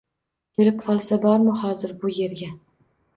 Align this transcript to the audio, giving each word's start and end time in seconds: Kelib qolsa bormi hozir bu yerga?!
Kelib 0.53 0.79
qolsa 0.85 1.19
bormi 1.25 1.53
hozir 1.65 1.93
bu 2.05 2.11
yerga?! 2.21 2.49